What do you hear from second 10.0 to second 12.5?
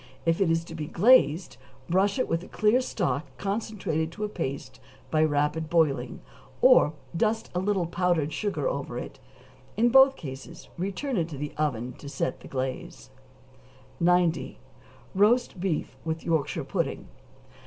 cases return it to the oven to set the